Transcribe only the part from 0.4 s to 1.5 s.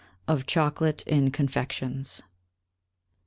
Chocolate in